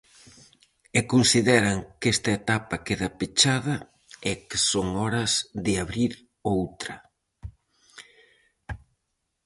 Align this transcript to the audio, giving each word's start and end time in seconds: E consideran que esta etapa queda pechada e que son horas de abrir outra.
E 0.97 0.99
consideran 1.13 1.77
que 1.99 2.07
esta 2.15 2.31
etapa 2.39 2.83
queda 2.87 3.09
pechada 3.19 3.75
e 4.29 4.33
que 4.47 4.57
son 4.69 4.87
horas 5.03 5.31
de 5.65 5.73
abrir 5.83 6.13
outra. 6.55 6.95